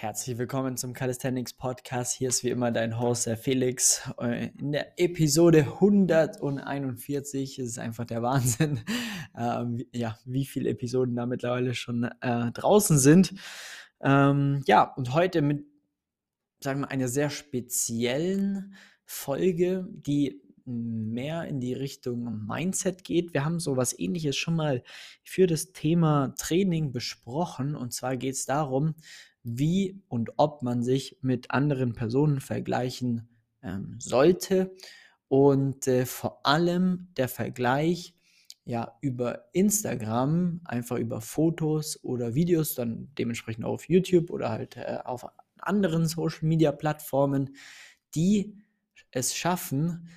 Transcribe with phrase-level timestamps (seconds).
[0.00, 2.14] Herzlich willkommen zum Calisthenics Podcast.
[2.14, 4.08] Hier ist wie immer dein Host, der Felix.
[4.20, 8.78] Äh, in der Episode 141 ist einfach der Wahnsinn,
[9.36, 13.34] ähm, ja, wie viele Episoden da mittlerweile schon äh, draußen sind.
[14.00, 15.66] Ähm, ja, und heute mit,
[16.62, 23.34] sagen wir, einer sehr speziellen Folge, die mehr in die Richtung Mindset geht.
[23.34, 24.84] Wir haben so was ähnliches schon mal
[25.24, 27.74] für das Thema Training besprochen.
[27.74, 28.94] Und zwar geht es darum,
[29.56, 33.28] wie und ob man sich mit anderen Personen vergleichen
[33.62, 34.74] ähm, sollte.
[35.28, 38.14] Und äh, vor allem der Vergleich
[38.64, 44.76] ja über Instagram, einfach über Fotos oder Videos, dann dementsprechend auch auf YouTube oder halt
[44.76, 45.26] äh, auf
[45.58, 47.56] anderen Social Media Plattformen,
[48.14, 48.56] die
[49.10, 50.08] es schaffen,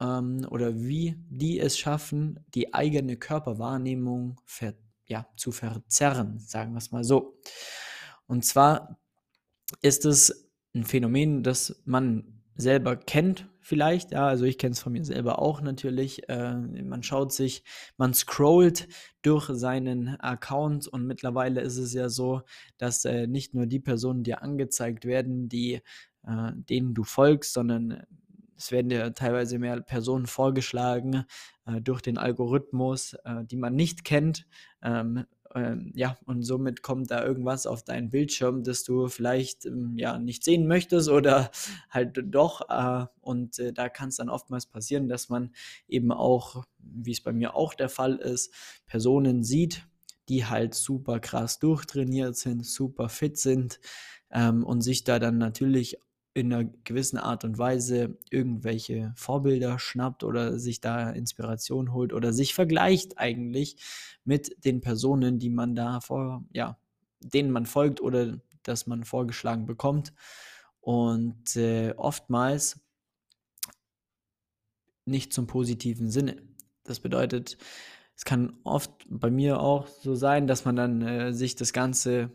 [0.00, 4.74] ähm, oder wie die es schaffen, die eigene Körperwahrnehmung ver,
[5.06, 7.38] ja, zu verzerren, sagen wir es mal so.
[8.30, 9.00] Und zwar
[9.82, 14.12] ist es ein Phänomen, das man selber kennt, vielleicht.
[14.12, 16.28] Ja, also ich kenne es von mir selber auch natürlich.
[16.28, 17.64] Äh, man schaut sich,
[17.96, 18.86] man scrollt
[19.22, 22.42] durch seinen Account und mittlerweile ist es ja so,
[22.78, 25.80] dass äh, nicht nur die Personen dir angezeigt werden, die
[26.22, 28.04] äh, denen du folgst, sondern
[28.56, 31.24] es werden dir teilweise mehr Personen vorgeschlagen
[31.66, 34.46] äh, durch den Algorithmus, äh, die man nicht kennt.
[34.82, 39.96] Ähm, ähm, ja, und somit kommt da irgendwas auf deinen Bildschirm, das du vielleicht ähm,
[39.96, 41.50] ja nicht sehen möchtest oder
[41.90, 42.68] halt doch.
[42.68, 45.52] Äh, und äh, da kann es dann oftmals passieren, dass man
[45.88, 48.52] eben auch, wie es bei mir auch der Fall ist,
[48.86, 49.86] Personen sieht,
[50.28, 53.80] die halt super krass durchtrainiert sind, super fit sind
[54.30, 55.98] ähm, und sich da dann natürlich
[56.32, 62.32] in einer gewissen Art und Weise irgendwelche Vorbilder schnappt oder sich da Inspiration holt oder
[62.32, 63.76] sich vergleicht eigentlich
[64.24, 66.78] mit den Personen, die man da vor, ja,
[67.20, 70.12] denen man folgt oder dass man vorgeschlagen bekommt.
[70.80, 72.80] Und äh, oftmals
[75.04, 76.36] nicht zum positiven Sinne.
[76.84, 77.58] Das bedeutet,
[78.16, 82.30] es kann oft bei mir auch so sein, dass man dann äh, sich das Ganze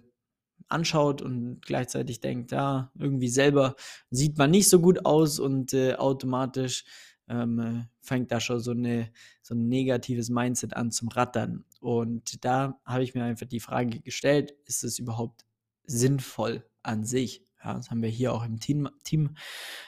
[0.68, 3.76] anschaut und gleichzeitig denkt, ja, irgendwie selber
[4.10, 6.86] sieht man nicht so gut aus und äh, automatisch
[7.28, 9.12] ähm, äh, fängt da schon so, eine,
[9.42, 11.66] so ein negatives Mindset an zum Rattern.
[11.80, 15.46] Und da habe ich mir einfach die Frage gestellt, ist es überhaupt
[15.86, 17.44] sinnvoll an sich?
[17.66, 19.36] Ja, das haben wir hier auch im Team, Team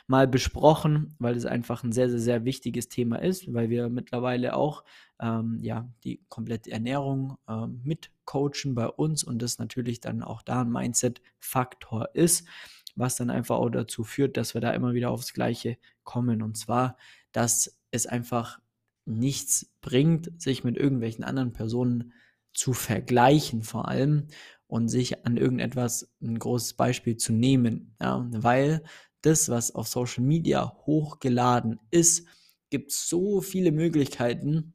[0.07, 4.55] mal besprochen, weil es einfach ein sehr, sehr, sehr wichtiges Thema ist, weil wir mittlerweile
[4.55, 4.83] auch
[5.19, 10.61] ähm, ja, die komplette Ernährung ähm, mitcoachen bei uns und das natürlich dann auch da
[10.61, 12.47] ein Mindset-Faktor ist,
[12.95, 16.41] was dann einfach auch dazu führt, dass wir da immer wieder aufs Gleiche kommen.
[16.41, 16.97] Und zwar,
[17.31, 18.59] dass es einfach
[19.05, 22.13] nichts bringt, sich mit irgendwelchen anderen Personen
[22.53, 24.29] zu vergleichen, vor allem
[24.67, 27.95] und sich an irgendetwas ein großes Beispiel zu nehmen.
[28.01, 28.83] Ja, weil
[29.21, 32.27] das, was auf Social Media hochgeladen ist,
[32.69, 34.73] gibt so viele Möglichkeiten,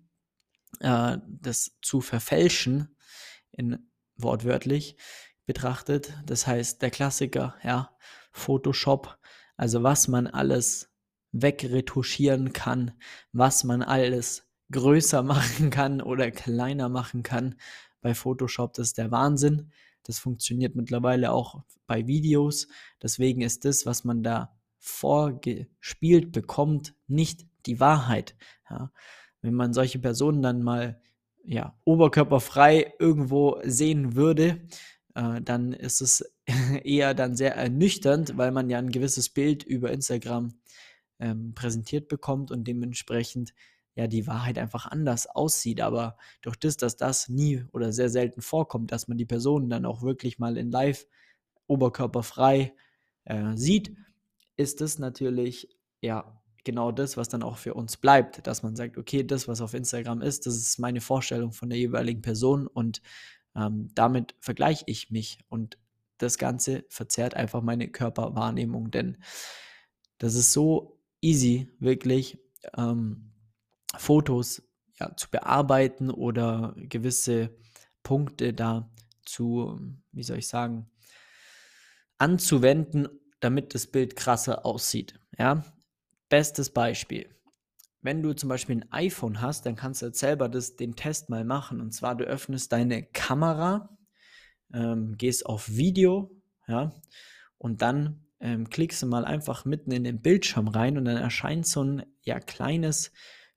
[0.81, 2.97] äh, das zu verfälschen,
[3.51, 4.97] in wortwörtlich
[5.47, 6.15] betrachtet.
[6.27, 7.97] Das heißt, der Klassiker, ja,
[8.33, 9.19] Photoshop,
[9.57, 10.91] also was man alles
[11.33, 12.93] wegretuschieren kann,
[13.33, 17.57] was man alles größer machen kann oder kleiner machen kann,
[18.03, 18.75] bei Photoshop.
[18.75, 19.71] Das ist der Wahnsinn.
[20.03, 22.69] Das funktioniert mittlerweile auch bei Videos.
[23.03, 28.37] Deswegen ist das, was man da vorgespielt bekommt, nicht die Wahrheit.
[28.69, 28.93] Ja.
[29.41, 31.01] Wenn man solche Personen dann mal
[31.45, 34.61] ja, oberkörperfrei irgendwo sehen würde,
[35.15, 36.33] äh, dann ist es
[36.85, 40.55] eher dann sehr ernüchternd, weil man ja ein gewisses Bild über Instagram
[41.19, 43.55] ähm, präsentiert bekommt und dementsprechend
[43.95, 45.81] ja die Wahrheit einfach anders aussieht.
[45.81, 49.85] Aber durch das, dass das nie oder sehr selten vorkommt, dass man die Personen dann
[49.85, 51.07] auch wirklich mal in Live
[51.67, 52.75] oberkörperfrei
[53.25, 53.95] äh, sieht,
[54.57, 55.69] ist es natürlich
[56.01, 59.61] ja genau das, was dann auch für uns bleibt, dass man sagt, okay, das, was
[59.61, 63.03] auf Instagram ist, das ist meine Vorstellung von der jeweiligen Person und
[63.57, 65.79] ähm, damit vergleiche ich mich und
[66.19, 69.19] das Ganze verzerrt einfach meine Körperwahrnehmung, denn
[70.19, 72.39] das ist so easy, wirklich.
[72.77, 73.32] Ähm,
[73.99, 74.63] Fotos
[74.99, 77.57] ja, zu bearbeiten oder gewisse
[78.03, 78.91] Punkte da
[79.25, 79.79] zu,
[80.13, 80.91] wie soll ich sagen,
[82.19, 83.09] anzuwenden,
[83.41, 85.19] damit das Bild krasser aussieht.
[85.39, 85.65] Ja?
[86.29, 87.35] Bestes Beispiel.
[88.01, 91.31] Wenn du zum Beispiel ein iPhone hast, dann kannst du jetzt selber das, den Test
[91.31, 91.81] mal machen.
[91.81, 93.97] Und zwar, du öffnest deine Kamera,
[94.73, 96.31] ähm, gehst auf Video,
[96.67, 96.93] ja,
[97.59, 101.67] und dann ähm, klickst du mal einfach mitten in den Bildschirm rein und dann erscheint
[101.67, 103.13] so ein ja, kleines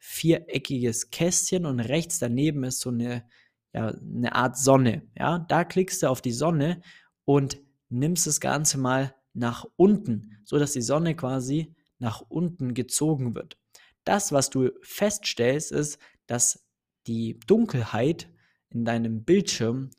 [0.08, 3.28] viereckiges Kästchen und rechts daneben ist so eine,
[3.74, 5.02] ja, eine Art Sonne.
[5.18, 6.82] Ja, da klickst du auf die Sonne
[7.26, 7.58] und
[7.90, 13.58] nimmst das Ganze mal nach unten, so dass die Sonne quasi nach unten gezogen wird.
[14.04, 15.98] Das, was du feststellst, ist,
[16.28, 16.64] dass
[17.08, 18.30] die Dunkelheit
[18.70, 19.90] in deinem Bildschirm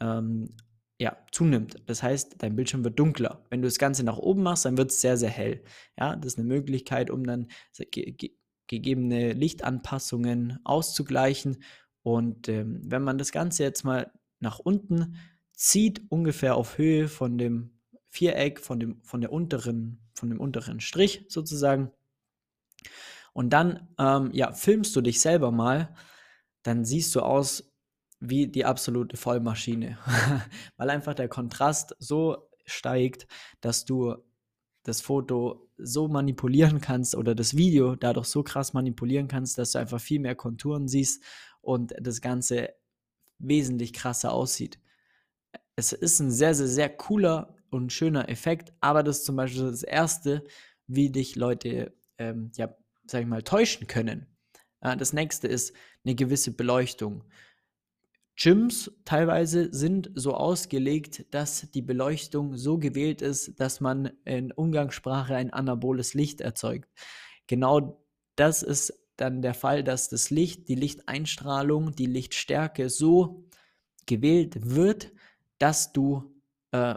[0.00, 0.54] ähm,
[0.98, 1.76] ja, zunimmt.
[1.86, 3.44] Das heißt, dein Bildschirm wird dunkler.
[3.48, 5.64] Wenn du das Ganze nach oben machst, dann wird es sehr, sehr hell.
[5.98, 7.48] Ja, das ist eine Möglichkeit, um dann
[8.66, 11.62] gegebene Lichtanpassungen auszugleichen.
[12.02, 15.16] Und ähm, wenn man das Ganze jetzt mal nach unten
[15.52, 17.78] zieht, ungefähr auf Höhe von dem
[18.08, 21.90] Viereck, von dem, von der unteren, von dem unteren Strich sozusagen,
[23.32, 25.94] und dann ähm, ja, filmst du dich selber mal,
[26.62, 27.70] dann siehst du aus
[28.18, 29.98] wie die absolute Vollmaschine,
[30.78, 33.26] weil einfach der Kontrast so steigt,
[33.60, 34.16] dass du
[34.86, 39.78] das Foto so manipulieren kannst oder das Video dadurch so krass manipulieren kannst, dass du
[39.78, 41.22] einfach viel mehr Konturen siehst
[41.60, 42.70] und das Ganze
[43.38, 44.78] wesentlich krasser aussieht.
[45.74, 49.64] Es ist ein sehr, sehr, sehr cooler und schöner Effekt, aber das ist zum Beispiel
[49.64, 50.44] das Erste,
[50.86, 52.74] wie dich Leute, ähm, ja,
[53.06, 54.26] sag ich mal, täuschen können.
[54.80, 55.74] das nächste ist
[56.04, 57.24] eine gewisse Beleuchtung.
[58.36, 65.34] Gyms teilweise sind so ausgelegt, dass die Beleuchtung so gewählt ist, dass man in Umgangssprache
[65.34, 66.90] ein anaboles Licht erzeugt.
[67.46, 68.02] Genau
[68.36, 73.44] das ist dann der Fall, dass das Licht, die Lichteinstrahlung, die Lichtstärke so
[74.04, 75.12] gewählt wird,
[75.58, 76.34] dass du
[76.72, 76.94] äh,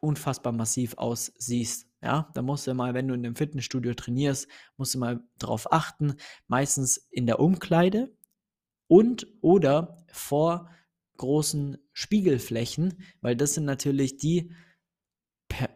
[0.00, 1.86] unfassbar massiv aussiehst.
[2.02, 5.70] Ja, da musst du mal, wenn du in einem Fitnessstudio trainierst, musst du mal drauf
[5.72, 6.14] achten.
[6.46, 8.10] Meistens in der Umkleide,
[8.90, 10.68] und oder vor
[11.16, 14.52] großen Spiegelflächen, weil das sind natürlich die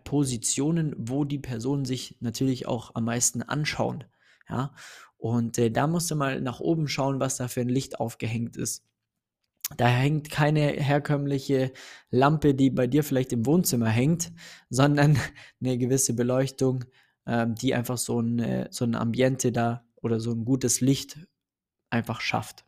[0.02, 4.05] Positionen, wo die Personen sich natürlich auch am meisten anschauen.
[4.49, 4.75] Ja,
[5.16, 8.56] und äh, da musst du mal nach oben schauen, was da für ein Licht aufgehängt
[8.56, 8.84] ist.
[9.76, 11.72] Da hängt keine herkömmliche
[12.10, 14.32] Lampe, die bei dir vielleicht im Wohnzimmer hängt,
[14.70, 15.17] sondern
[15.60, 16.84] eine gewisse Beleuchtung,
[17.26, 21.19] ähm, die einfach so ein, äh, so ein Ambiente da oder so ein gutes Licht
[21.90, 22.64] einfach schafft.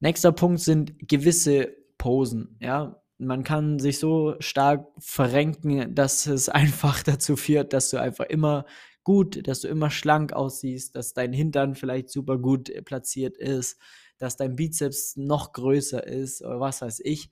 [0.00, 2.56] Nächster Punkt sind gewisse Posen.
[2.60, 8.26] Ja, man kann sich so stark verrenken, dass es einfach dazu führt, dass du einfach
[8.26, 8.64] immer
[9.04, 13.78] gut, dass du immer schlank aussiehst, dass dein Hintern vielleicht super gut platziert ist,
[14.18, 17.30] dass dein Bizeps noch größer ist oder was weiß ich.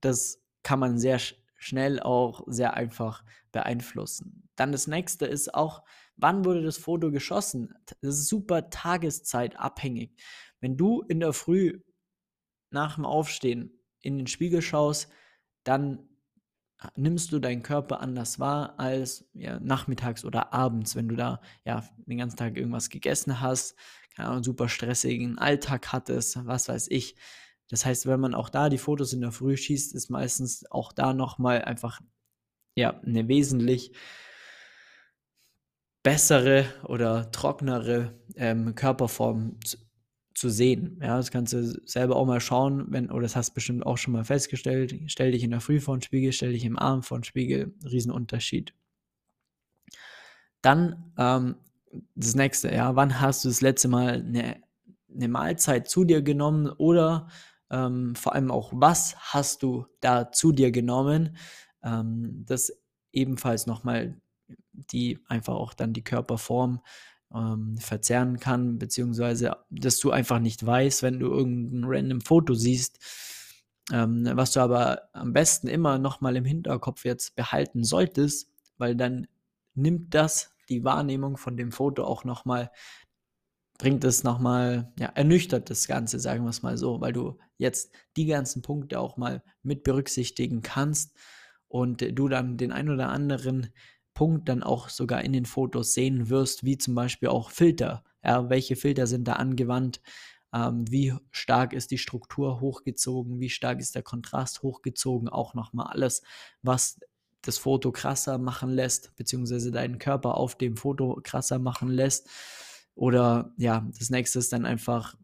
[0.00, 1.18] Das kann man sehr
[1.56, 4.48] schnell auch sehr einfach beeinflussen.
[4.56, 5.82] Dann das nächste ist auch,
[6.16, 7.74] wann wurde das Foto geschossen?
[8.00, 10.14] Das ist super tageszeitabhängig.
[10.66, 11.80] Wenn du in der Früh
[12.72, 13.70] nach dem Aufstehen
[14.00, 15.08] in den Spiegel schaust,
[15.62, 16.08] dann
[16.96, 21.88] nimmst du deinen Körper anders wahr als ja, nachmittags oder abends, wenn du da ja
[21.98, 23.76] den ganzen Tag irgendwas gegessen hast,
[24.16, 27.14] keine Ahnung, super stressigen Alltag hattest, was weiß ich.
[27.68, 30.92] Das heißt, wenn man auch da die Fotos in der Früh schießt, ist meistens auch
[30.92, 32.00] da nochmal einfach
[32.74, 33.92] ja eine wesentlich
[36.02, 39.60] bessere oder trocknere ähm, Körperform
[40.36, 40.98] zu sehen.
[41.00, 43.96] Ja, das kannst du selber auch mal schauen, wenn, oder das hast du bestimmt auch
[43.96, 44.94] schon mal festgestellt.
[45.06, 47.74] Stell dich in der Früh vor den Spiegel, stell dich im Abend vor den Spiegel,
[47.84, 48.74] Riesenunterschied.
[50.60, 51.56] Dann ähm,
[52.14, 54.62] das nächste, ja, wann hast du das letzte Mal eine,
[55.14, 57.28] eine Mahlzeit zu dir genommen oder
[57.70, 61.38] ähm, vor allem auch, was hast du da zu dir genommen?
[61.82, 62.72] Ähm, das
[63.10, 64.20] ebenfalls nochmal
[64.72, 66.82] die einfach auch dann die Körperform
[67.36, 72.98] ähm, verzerren kann, beziehungsweise dass du einfach nicht weißt, wenn du irgendein random Foto siehst,
[73.92, 79.26] ähm, was du aber am besten immer nochmal im Hinterkopf jetzt behalten solltest, weil dann
[79.74, 82.72] nimmt das die Wahrnehmung von dem Foto auch nochmal,
[83.78, 87.92] bringt es nochmal, ja, ernüchtert das Ganze, sagen wir es mal so, weil du jetzt
[88.16, 91.14] die ganzen Punkte auch mal mit berücksichtigen kannst
[91.68, 93.72] und du dann den ein oder anderen
[94.16, 98.02] Punkt dann auch sogar in den Fotos sehen wirst, wie zum Beispiel auch Filter.
[98.24, 100.00] Ja, welche Filter sind da angewandt?
[100.52, 103.40] Ähm, wie stark ist die Struktur hochgezogen?
[103.40, 105.28] Wie stark ist der Kontrast hochgezogen?
[105.28, 106.22] Auch nochmal alles,
[106.62, 106.98] was
[107.42, 112.28] das Foto krasser machen lässt, beziehungsweise deinen Körper auf dem Foto krasser machen lässt.
[112.94, 115.14] Oder ja, das nächste ist dann einfach,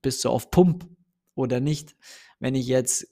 [0.00, 0.88] bist du auf Pump
[1.34, 1.96] oder nicht?
[2.38, 3.08] Wenn ich jetzt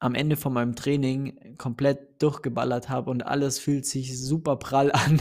[0.00, 5.20] am Ende von meinem Training komplett durchgeballert habe und alles fühlt sich super prall an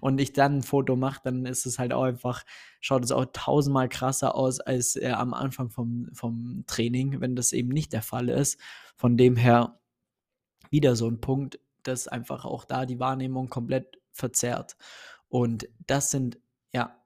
[0.00, 2.44] und ich dann ein Foto mache, dann ist es halt auch einfach,
[2.80, 7.52] schaut es auch tausendmal krasser aus als äh, am Anfang vom, vom Training, wenn das
[7.52, 8.58] eben nicht der Fall ist.
[8.96, 9.80] Von dem her
[10.70, 14.76] wieder so ein Punkt, das einfach auch da die Wahrnehmung komplett verzerrt.
[15.28, 16.38] Und das sind
[16.72, 16.96] ja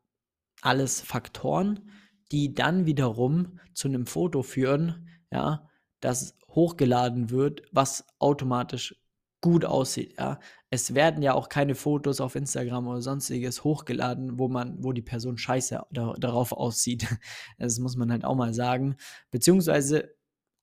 [0.60, 1.90] alles Faktoren,
[2.32, 8.96] die dann wiederum zu einem Foto führen, ja, das hochgeladen wird, was automatisch
[9.40, 10.40] gut aussieht, ja.
[10.70, 15.02] Es werden ja auch keine Fotos auf Instagram oder sonstiges hochgeladen, wo man, wo die
[15.02, 17.06] Person scheiße da, darauf aussieht.
[17.58, 18.96] Das muss man halt auch mal sagen.
[19.30, 20.14] Beziehungsweise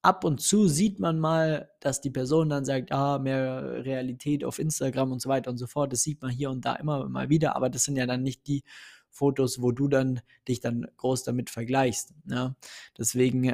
[0.01, 4.59] ab und zu sieht man mal, dass die Person dann sagt, ah, mehr Realität auf
[4.59, 5.93] Instagram und so weiter und so fort.
[5.93, 8.47] Das sieht man hier und da immer mal wieder, aber das sind ja dann nicht
[8.47, 8.63] die
[9.09, 12.13] Fotos, wo du dann dich dann groß damit vergleichst.
[12.25, 12.55] Ja?
[12.97, 13.53] Deswegen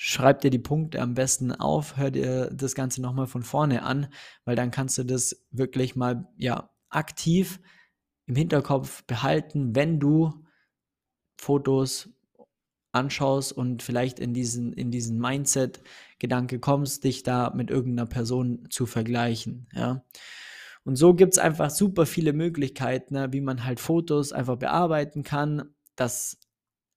[0.00, 4.06] schreib dir die Punkte am besten auf, hör dir das Ganze nochmal von vorne an,
[4.44, 7.60] weil dann kannst du das wirklich mal ja aktiv
[8.26, 10.44] im Hinterkopf behalten, wenn du
[11.36, 12.10] Fotos
[12.92, 18.86] anschaust und vielleicht in diesen, in diesen Mindset-Gedanke kommst, dich da mit irgendeiner Person zu
[18.86, 19.68] vergleichen.
[19.74, 20.04] Ja.
[20.84, 25.24] Und so gibt es einfach super viele Möglichkeiten, ne, wie man halt Fotos einfach bearbeiten
[25.24, 26.38] kann, dass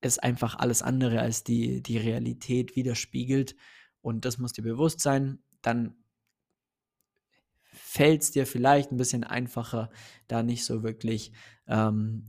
[0.01, 3.55] es einfach alles andere als die, die Realität widerspiegelt.
[4.01, 5.39] Und das muss dir bewusst sein.
[5.61, 5.95] Dann
[7.61, 9.89] fällt es dir vielleicht ein bisschen einfacher,
[10.27, 11.31] da nicht so wirklich
[11.67, 12.25] ähm,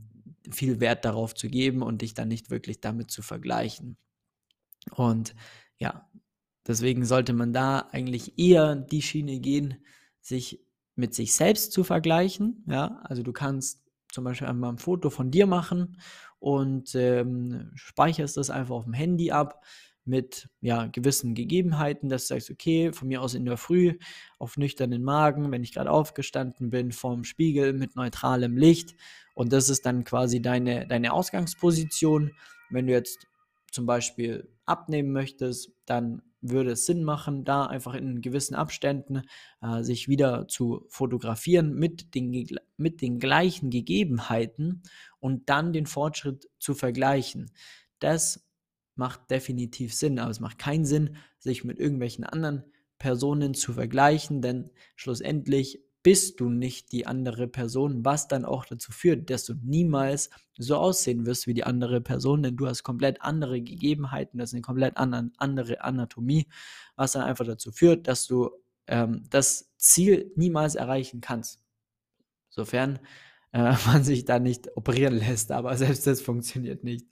[0.49, 3.97] viel Wert darauf zu geben und dich dann nicht wirklich damit zu vergleichen.
[4.91, 5.35] Und
[5.79, 6.09] ja,
[6.67, 9.83] deswegen sollte man da eigentlich eher die Schiene gehen,
[10.21, 10.63] sich
[10.95, 12.63] mit sich selbst zu vergleichen.
[12.67, 13.82] Ja, also du kannst
[14.13, 15.97] zum Beispiel einmal ein Foto von dir machen
[16.39, 19.63] und ähm, speicherst das einfach auf dem Handy ab
[20.05, 23.97] mit ja, gewissen Gegebenheiten, dass du sagst, okay, von mir aus in der Früh
[24.37, 28.95] auf nüchternen Magen, wenn ich gerade aufgestanden bin, vorm Spiegel mit neutralem Licht
[29.33, 32.31] und das ist dann quasi deine, deine Ausgangsposition.
[32.69, 33.27] Wenn du jetzt
[33.71, 39.21] zum Beispiel abnehmen möchtest, dann würde es Sinn machen, da einfach in gewissen Abständen
[39.61, 42.47] äh, sich wieder zu fotografieren mit den,
[42.77, 44.83] mit den gleichen Gegebenheiten
[45.19, 47.51] und dann den Fortschritt zu vergleichen.
[47.99, 48.45] Das
[48.95, 52.63] macht definitiv Sinn, aber es macht keinen Sinn, sich mit irgendwelchen anderen
[52.99, 58.91] Personen zu vergleichen, denn schlussendlich bist du nicht die andere Person, was dann auch dazu
[58.91, 63.21] führt, dass du niemals so aussehen wirst wie die andere Person, denn du hast komplett
[63.21, 66.47] andere Gegebenheiten, das ist eine komplett andere Anatomie,
[66.95, 68.51] was dann einfach dazu führt, dass du
[68.87, 71.61] ähm, das Ziel niemals erreichen kannst.
[72.49, 72.99] Sofern
[73.53, 77.07] äh, man sich da nicht operieren lässt, aber selbst das funktioniert nicht.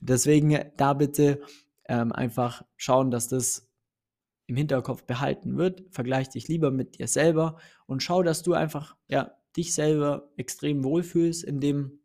[0.00, 1.42] Deswegen da bitte
[1.88, 3.69] ähm, einfach schauen, dass das
[4.50, 5.84] im Hinterkopf behalten wird.
[5.90, 10.84] Vergleich dich lieber mit dir selber und schau, dass du einfach ja, dich selber extrem
[10.84, 12.00] wohlfühlst in, dem,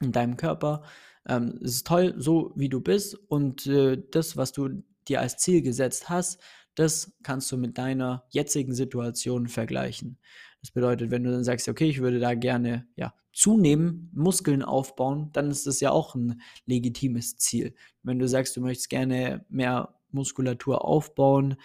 [0.00, 0.82] in deinem Körper.
[1.26, 5.38] Ähm, es ist toll, so wie du bist und äh, das, was du dir als
[5.38, 6.40] Ziel gesetzt hast,
[6.74, 10.18] das kannst du mit deiner jetzigen Situation vergleichen.
[10.60, 15.30] Das bedeutet, wenn du dann sagst, okay, ich würde da gerne ja, zunehmen, Muskeln aufbauen,
[15.32, 17.74] dann ist das ja auch ein legitimes Ziel.
[18.02, 21.56] Wenn du sagst, du möchtest gerne mehr Muskulatur aufbauen,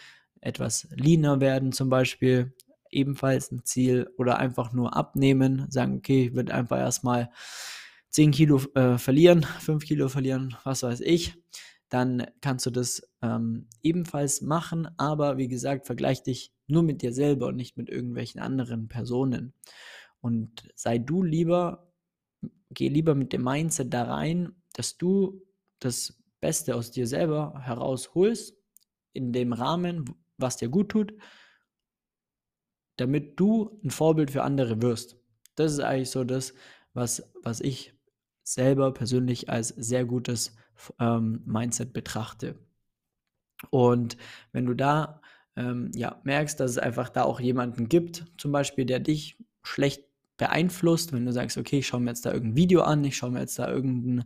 [0.41, 2.53] etwas leaner werden zum Beispiel,
[2.91, 7.29] ebenfalls ein Ziel oder einfach nur abnehmen, sagen, okay, ich würde einfach erstmal
[8.09, 11.35] 10 Kilo äh, verlieren, 5 Kilo verlieren, was weiß ich,
[11.89, 17.13] dann kannst du das ähm, ebenfalls machen, aber wie gesagt, vergleich dich nur mit dir
[17.13, 19.53] selber und nicht mit irgendwelchen anderen Personen.
[20.21, 21.91] Und sei du lieber,
[22.71, 25.43] geh lieber mit dem Mindset da rein, dass du
[25.79, 28.55] das Beste aus dir selber herausholst,
[29.13, 30.05] in dem Rahmen,
[30.37, 31.11] was dir gut tut,
[32.97, 35.17] damit du ein Vorbild für andere wirst.
[35.55, 36.53] Das ist eigentlich so das,
[36.93, 37.95] was, was ich
[38.43, 40.55] selber persönlich als sehr gutes
[40.99, 42.59] ähm, Mindset betrachte.
[43.71, 44.15] Und
[44.51, 45.21] wenn du da
[45.55, 50.03] ähm, ja, merkst, dass es einfach da auch jemanden gibt, zum Beispiel, der dich schlecht
[50.37, 53.31] beeinflusst, wenn du sagst, okay, ich schaue mir jetzt da irgendein Video an, ich schaue
[53.31, 54.25] mir jetzt da irgendein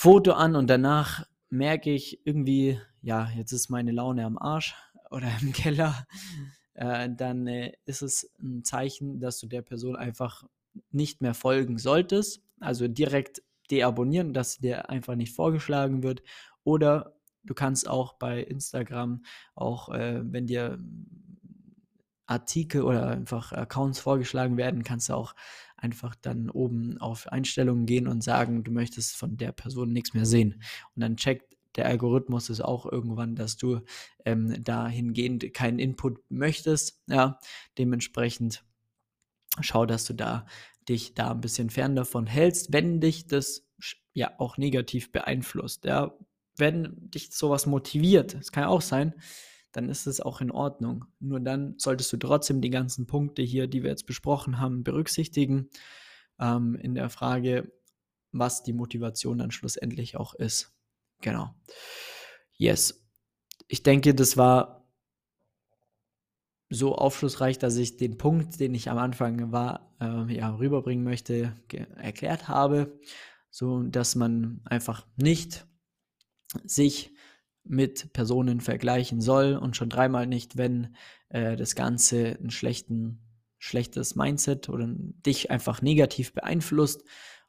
[0.00, 4.76] Foto an und danach merke ich irgendwie, ja, jetzt ist meine Laune am Arsch
[5.10, 6.06] oder im Keller,
[6.74, 10.44] äh, dann äh, ist es ein Zeichen, dass du der Person einfach
[10.92, 12.44] nicht mehr folgen solltest.
[12.60, 16.22] Also direkt deabonnieren, dass dir einfach nicht vorgeschlagen wird.
[16.62, 19.24] Oder du kannst auch bei Instagram,
[19.56, 20.78] auch äh, wenn dir
[22.28, 25.34] Artikel oder einfach Accounts vorgeschlagen werden, kannst du auch
[25.78, 30.26] einfach dann oben auf Einstellungen gehen und sagen, du möchtest von der Person nichts mehr
[30.26, 30.62] sehen.
[30.94, 33.80] Und dann checkt der Algorithmus es auch irgendwann, dass du
[34.24, 37.02] ähm, dahingehend keinen Input möchtest.
[37.06, 37.38] Ja,
[37.78, 38.64] dementsprechend
[39.60, 40.46] schau, dass du da
[40.88, 43.68] dich da ein bisschen fern davon hältst, wenn dich das
[44.14, 45.84] ja auch negativ beeinflusst.
[45.84, 46.16] Ja,
[46.56, 49.14] wenn dich sowas motiviert, es kann ja auch sein,
[49.72, 51.04] dann ist es auch in Ordnung.
[51.20, 55.68] Nur dann solltest du trotzdem die ganzen Punkte hier, die wir jetzt besprochen haben, berücksichtigen
[56.38, 57.72] ähm, in der Frage,
[58.32, 60.72] was die Motivation dann schlussendlich auch ist.
[61.20, 61.54] Genau.
[62.56, 63.04] Yes.
[63.66, 64.78] Ich denke, das war
[66.70, 71.54] so aufschlussreich, dass ich den Punkt, den ich am Anfang war, äh, ja, rüberbringen möchte,
[71.96, 72.98] erklärt habe,
[73.50, 75.66] so dass man einfach nicht
[76.64, 77.12] sich
[77.68, 80.96] mit Personen vergleichen soll und schon dreimal nicht, wenn
[81.28, 83.20] äh, das Ganze ein schlechten,
[83.58, 87.04] schlechtes Mindset oder dich einfach negativ beeinflusst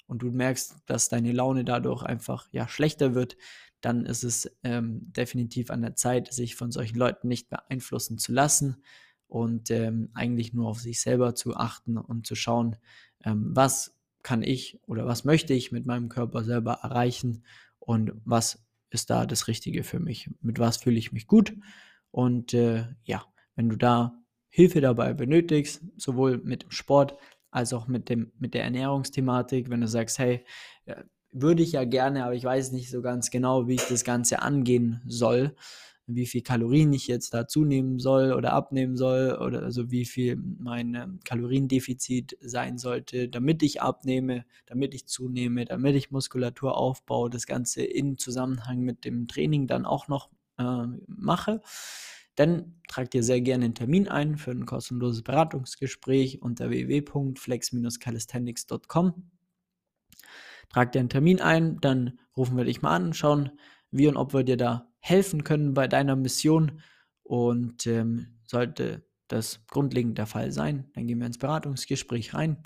[0.08, 3.38] und du merkst, dass deine Laune dadurch einfach ja schlechter wird,
[3.82, 8.34] dann ist es ähm, definitiv an der Zeit, sich von solchen Leuten nicht beeinflussen zu
[8.34, 8.84] lassen
[9.28, 12.76] und ähm, eigentlich nur auf sich selber zu achten und zu schauen,
[13.24, 17.44] ähm, was kann ich oder was möchte ich mit meinem Körper selber erreichen
[17.80, 21.56] und was ist da das Richtige für mich, mit was fühle ich mich gut?
[22.12, 24.20] Und äh, ja, wenn du da
[24.50, 27.16] Hilfe dabei benötigst, sowohl mit dem Sport
[27.52, 30.44] als auch mit, dem, mit der Ernährungsthematik, wenn du sagst, hey,
[31.32, 34.42] würde ich ja gerne, aber ich weiß nicht so ganz genau, wie ich das Ganze
[34.42, 35.56] angehen soll,
[36.16, 40.36] wie viel Kalorien ich jetzt da zunehmen soll oder abnehmen soll oder also wie viel
[40.36, 47.30] mein ähm, Kaloriendefizit sein sollte, damit ich abnehme, damit ich zunehme, damit ich Muskulatur aufbaue,
[47.30, 51.62] das Ganze in Zusammenhang mit dem Training dann auch noch äh, mache.
[52.36, 59.30] Dann trag dir sehr gerne einen Termin ein für ein kostenloses Beratungsgespräch unter www.flex-calisthenics.com.
[60.70, 63.52] Trag dir einen Termin ein, dann rufen wir dich mal an, schauen,
[63.92, 66.82] wie und ob wir dir da helfen können bei deiner Mission.
[67.24, 72.64] Und ähm, sollte das grundlegend der Fall sein, dann gehen wir ins Beratungsgespräch rein.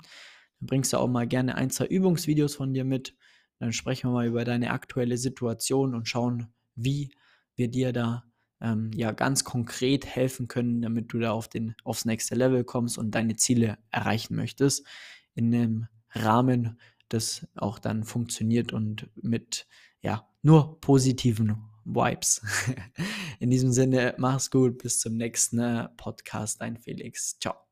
[0.58, 3.14] Dann bringst du auch mal gerne ein, zwei Übungsvideos von dir mit.
[3.58, 7.12] Dann sprechen wir mal über deine aktuelle Situation und schauen, wie
[7.54, 8.24] wir dir da
[8.60, 12.98] ähm, ja ganz konkret helfen können, damit du da auf den, aufs nächste Level kommst
[12.98, 14.86] und deine Ziele erreichen möchtest.
[15.34, 19.66] In einem Rahmen, das auch dann funktioniert und mit
[20.00, 22.42] ja nur positiven Vibes.
[23.40, 27.38] In diesem Sinne, mach's gut, bis zum nächsten Podcast, dein Felix.
[27.38, 27.63] Ciao.